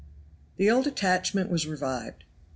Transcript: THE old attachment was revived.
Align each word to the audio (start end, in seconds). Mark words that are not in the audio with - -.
THE 0.57 0.67
old 0.67 0.87
attachment 0.87 1.51
was 1.51 1.67
revived. 1.67 2.23